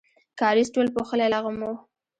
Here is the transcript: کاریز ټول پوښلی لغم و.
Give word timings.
کاریز 0.39 0.67
ټول 0.75 0.87
پوښلی 0.95 1.27
لغم 1.33 1.57
و. 1.67 1.71